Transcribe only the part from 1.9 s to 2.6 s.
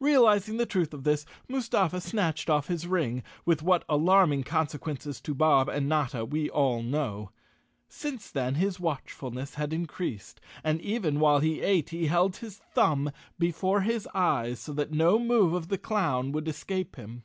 snatched